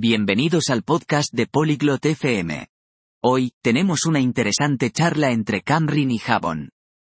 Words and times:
Bienvenidos 0.00 0.70
al 0.70 0.84
podcast 0.84 1.34
de 1.34 1.48
Polyglot 1.48 2.06
FM. 2.06 2.68
Hoy, 3.20 3.50
tenemos 3.64 4.06
una 4.06 4.20
interesante 4.20 4.92
charla 4.92 5.32
entre 5.32 5.62
Camrin 5.62 6.12
y 6.12 6.18
Javon. 6.18 6.70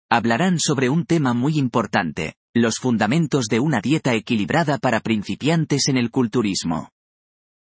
Hablarán 0.10 0.60
sobre 0.62 0.90
un 0.90 1.06
tema 1.06 1.34
muy 1.34 1.60
importante, 1.60 2.36
los 2.56 2.78
fundamentos 2.78 3.48
de 3.48 3.60
una 3.60 3.82
dieta 3.82 4.14
equilibrada 4.14 4.78
para 4.78 5.02
principiantes 5.02 5.90
en 5.90 5.98
el 5.98 6.10
culturismo. 6.10 6.92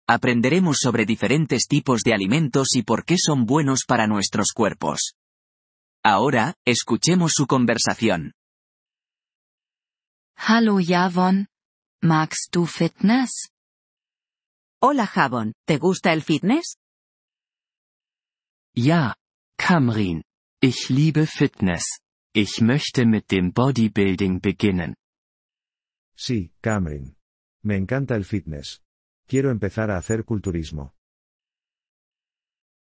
Aprenderemos 0.08 0.78
sobre 0.80 1.06
diferentes 1.06 1.68
tipos 1.68 2.04
de 2.04 2.14
alimentos 2.14 2.70
y 2.74 2.84
por 2.84 3.04
qué 3.04 3.18
son 3.18 3.46
buenos 3.46 3.82
para 3.86 4.08
nuestros 4.08 4.54
cuerpos. 4.54 5.16
Ahora, 6.02 6.56
escuchemos 6.64 7.34
su 7.36 7.46
conversación. 7.46 8.32
Hallo 10.38 10.78
Javon. 10.82 11.48
Magst 12.02 12.54
du 12.54 12.66
Fitness? 12.66 13.53
Hola 14.86 15.08
Javon, 15.08 15.54
¿te 15.66 15.78
gusta 15.78 16.12
el 16.12 16.22
fitness? 16.22 16.76
Ja, 18.76 19.16
Kamrin. 19.58 20.24
Ich 20.62 20.90
liebe 20.90 21.26
Fitness. 21.26 21.86
Ich 22.36 22.60
möchte 22.60 23.06
mit 23.06 23.32
dem 23.32 23.54
Bodybuilding 23.54 24.42
beginnen. 24.42 24.96
Sí, 26.18 26.52
Cameron. 26.62 27.16
Me 27.64 27.78
encanta 27.78 28.16
el 28.16 28.26
fitness. 28.26 28.82
Quiero 29.26 29.52
empezar 29.52 29.90
a 29.90 29.96
hacer 29.96 30.26
culturismo. 30.26 30.92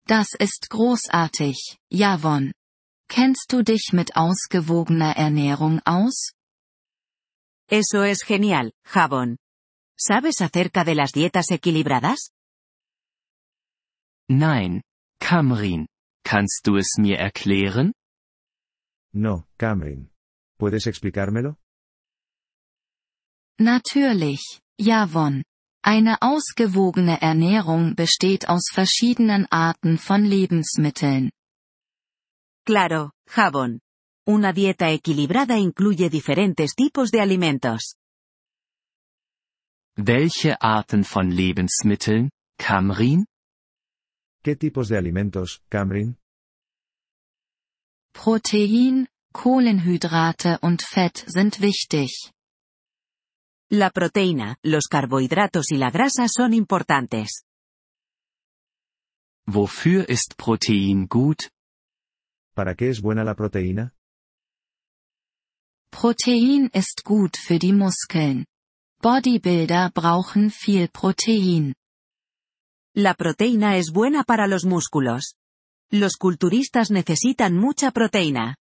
Das 0.07 0.35
ist 0.39 0.69
großartig, 0.69 1.79
Javon. 1.91 2.53
Kennst 3.09 3.51
du 3.55 3.63
dich 3.63 3.95
mit 3.95 4.17
ausgewogener 4.17 5.17
Ernährung 5.17 5.81
aus? 5.87 6.33
Eso 7.71 8.03
es 8.03 8.27
genial, 8.27 8.71
Javon. 8.85 9.39
¿Sabes 9.99 10.41
acerca 10.43 10.85
de 10.85 10.95
las 10.95 11.13
dietas 11.13 11.51
equilibradas? 11.51 12.33
Nein, 14.29 14.83
Kamrin. 15.19 15.87
Kannst 16.23 16.67
du 16.67 16.77
es 16.77 16.99
mir 16.99 17.21
erklären? 17.21 17.93
No, 19.13 19.47
Cameron. 19.57 20.11
¿Puedes 20.59 20.87
explicármelo? 20.87 21.57
Natürlich, 23.59 24.61
Javon. 24.79 25.45
Eine 25.83 26.21
ausgewogene 26.21 27.23
Ernährung 27.23 27.95
besteht 27.95 28.49
aus 28.49 28.65
verschiedenen 28.73 29.47
Arten 29.51 29.99
von 29.99 30.25
Lebensmitteln. 30.25 31.31
Claro, 32.67 33.13
Javon. 33.29 33.81
Una 34.27 34.53
dieta 34.53 34.91
equilibrada 34.91 35.57
incluye 35.59 36.11
diferentes 36.11 36.75
tipos 36.75 37.11
de 37.13 37.21
alimentos. 37.21 37.97
Welche 39.99 40.61
Arten 40.61 41.05
von 41.05 41.31
Lebensmitteln, 41.31 42.29
Kamrin? 42.59 43.25
¿Qué 44.45 44.55
tipos 44.55 44.89
de 44.89 44.99
alimentos, 44.99 45.63
Cameron? 45.71 46.19
Protein, 48.13 49.09
Kohlenhydrate 49.33 50.59
und 50.61 50.83
Fett 50.83 51.25
sind 51.27 51.63
wichtig. 51.63 52.11
La 53.71 53.89
proteína, 53.89 54.57
los 54.63 54.87
carbohidratos 54.87 55.73
y 55.73 55.79
la 55.79 55.91
grasa 55.91 56.29
son 56.29 56.53
importantes. 56.53 57.45
Wofür 59.47 60.05
ist 60.11 60.37
Protein 60.37 61.07
gut? 61.09 61.49
¿Para 62.55 62.75
qué 62.75 62.91
es 62.91 63.01
buena 63.01 63.25
la 63.25 63.35
proteína? 63.35 63.95
Protein 65.91 66.69
ist 66.75 67.03
gut 67.03 67.39
für 67.39 67.59
die 67.59 67.73
Muskeln. 67.73 68.45
Bodybuilder 69.07 69.93
brauchen 69.95 70.51
viel 70.51 70.89
Protein. 70.89 71.75
La 72.93 73.15
proteína 73.15 73.77
es 73.77 73.93
buena 73.93 74.25
para 74.25 74.49
los 74.49 74.65
músculos. 74.65 75.37
Los 75.93 76.17
culturistas 76.17 76.91
necesitan 76.91 77.57
mucha 77.57 77.93
proteína. 77.93 78.57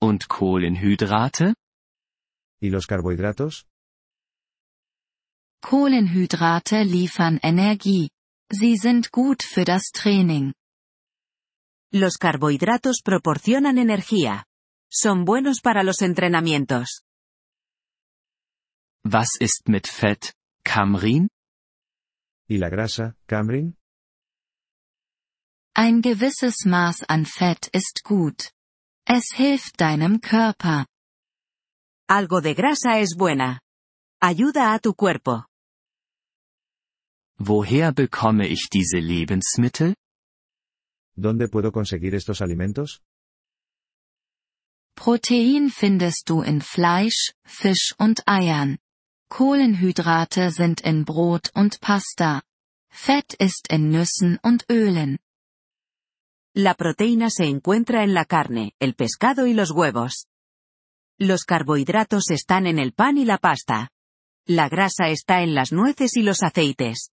Und 0.00 0.26
Kohlenhydrate? 0.28 1.54
¿Y 2.60 2.70
los 2.70 2.86
carbohidratos? 2.86 3.66
Kohlenhydrate 5.60 6.84
liefern 6.84 7.40
Energie. 7.42 8.10
Sie 8.48 8.76
sind 8.76 9.10
gut 9.10 9.42
für 9.42 9.64
das 9.64 9.90
Training. 9.90 10.52
Los 11.90 12.16
carbohidratos 12.16 13.00
proporcionan 13.04 13.78
energía. 13.78 14.44
Son 14.88 15.24
buenos 15.24 15.60
para 15.60 15.82
los 15.82 16.00
entrenamientos. 16.00 17.05
Was 19.08 19.36
ist 19.38 19.68
mit 19.68 19.86
Fett, 19.86 20.34
Kamrin? 20.64 21.28
¿Y 22.48 22.58
la 22.58 22.68
grasa, 22.68 23.14
Cameron? 23.28 23.76
Ein 25.76 26.02
gewisses 26.02 26.64
Maß 26.64 27.04
an 27.08 27.24
Fett 27.24 27.68
ist 27.72 28.02
gut. 28.02 28.50
Es 29.06 29.26
hilft 29.32 29.80
deinem 29.80 30.20
Körper. 30.20 30.86
Algo 32.08 32.40
de 32.40 32.54
grasa 32.54 32.98
es 32.98 33.14
buena. 33.16 33.60
Ayuda 34.20 34.74
a 34.74 34.80
tu 34.80 34.92
cuerpo. 34.94 35.44
Woher 37.38 37.92
bekomme 37.92 38.48
ich 38.48 38.68
diese 38.72 38.98
Lebensmittel? 38.98 39.94
¿Dónde 41.16 41.46
puedo 41.46 41.70
conseguir 41.70 42.16
estos 42.16 42.40
alimentos? 42.40 43.00
Protein 44.96 45.70
findest 45.70 46.28
du 46.28 46.42
in 46.42 46.60
Fleisch, 46.60 47.32
Fisch 47.44 47.94
und 47.98 48.26
Eiern. 48.26 48.78
Kohlenhydrate 49.28 50.50
sind 50.50 50.80
in 50.82 51.04
Brot 51.04 51.50
und 51.54 51.80
Pasta. 51.80 52.42
Fett 52.90 53.34
ist 53.34 53.68
in 53.70 53.90
Nüssen 53.90 54.38
und 54.42 54.64
Ölen. 54.70 55.18
La 56.54 56.74
proteína 56.74 57.28
se 57.28 57.44
encuentra 57.44 58.02
en 58.02 58.14
la 58.14 58.24
carne, 58.24 58.72
el 58.80 58.94
pescado 58.94 59.46
y 59.46 59.52
los 59.52 59.70
huevos. 59.72 60.26
Los 61.18 61.44
carbohidratos 61.44 62.30
están 62.30 62.66
en 62.66 62.78
el 62.78 62.92
pan 62.92 63.18
y 63.18 63.24
la 63.24 63.38
pasta. 63.38 63.90
La 64.46 64.68
grasa 64.68 65.08
está 65.08 65.42
en 65.42 65.54
las 65.54 65.72
nueces 65.72 66.16
y 66.16 66.22
los 66.22 66.42
aceites. 66.42 67.10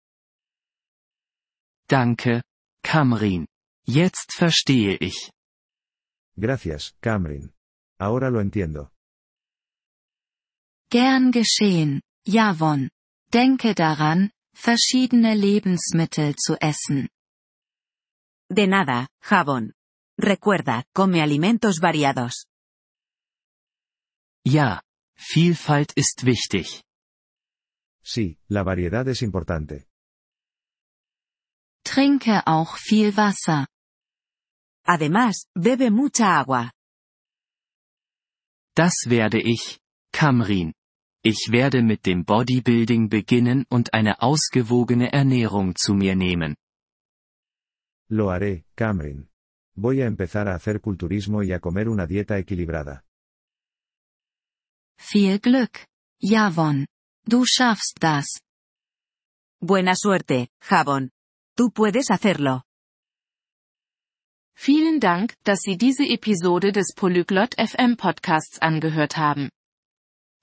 Danke, 1.89 2.43
Kamrin. 2.83 3.47
Jetzt 3.85 4.33
verstehe 4.39 4.97
ich. 5.01 5.31
Gracias, 6.37 6.95
Cameron. 7.01 7.53
Ahora 7.99 8.31
lo 8.31 8.41
entiendo. 8.41 8.91
Gern 10.91 11.33
geschehen, 11.33 12.01
Javon. 12.25 12.91
Denke 13.33 13.75
daran, 13.75 14.31
verschiedene 14.55 15.35
Lebensmittel 15.35 16.37
zu 16.37 16.57
essen. 16.61 17.09
De 18.49 18.67
nada, 18.67 19.09
Javon. 19.21 19.73
Recuerda, 20.19 20.85
come 20.95 21.21
alimentos 21.21 21.81
variados. 21.81 22.47
Ja, 24.45 24.81
Vielfalt 25.17 25.93
ist 25.97 26.25
wichtig. 26.25 26.85
Sí, 28.03 28.39
la 28.49 28.63
variedad 28.63 29.09
es 29.09 29.23
importante. 29.23 29.87
Trinke 31.83 32.47
auch 32.47 32.77
viel 32.77 33.17
Wasser. 33.17 33.67
Además, 34.85 35.47
bebe 35.55 35.91
mucha 35.91 36.39
agua. 36.39 36.71
Das 38.77 39.07
werde 39.07 39.41
ich, 39.41 39.81
Kamrin. 40.17 40.73
Ich 41.23 41.49
werde 41.51 41.83
mit 41.83 42.07
dem 42.07 42.25
Bodybuilding 42.25 43.11
beginnen 43.11 43.67
und 43.69 43.93
eine 43.93 44.23
ausgewogene 44.23 45.13
Ernährung 45.13 45.75
zu 45.77 45.93
mir 45.93 46.17
nehmen. 46.17 46.57
Lo 48.09 48.31
haré, 48.31 48.65
Cameron. 48.77 49.29
Voy 49.75 50.01
a 50.01 50.07
empezar 50.07 50.49
a 50.49 50.55
hacer 50.55 50.81
culturismo 50.81 51.43
y 51.43 51.53
a 51.53 51.61
comer 51.61 51.91
una 51.91 52.07
dieta 52.07 52.39
equilibrada. 52.39 53.05
Viel 54.99 55.39
Glück, 55.39 55.85
Javon. 56.19 56.87
Du 57.27 57.45
schaffst 57.45 57.99
das. 58.01 58.41
Buena 59.61 59.95
suerte, 59.95 60.49
Javon. 60.63 61.11
Tú 61.55 61.71
puedes 61.73 62.11
hacerlo. 62.11 62.63
Vielen 64.55 64.99
Dank, 64.99 65.35
dass 65.45 65.61
Sie 65.61 65.77
diese 65.77 66.05
Episode 66.05 66.73
des 66.73 66.95
Polyglot 66.95 67.55
FM 67.59 67.99
Podcasts 67.99 68.59
angehört 68.63 69.19
haben. 69.19 69.51